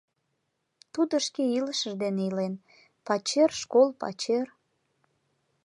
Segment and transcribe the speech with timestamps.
[0.93, 2.53] Тудо шке илышыж дене илен:
[3.07, 4.47] пачер— школ— пачер.